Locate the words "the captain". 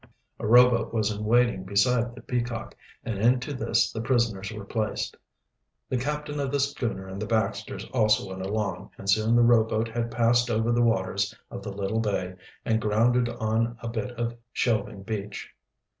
5.89-6.39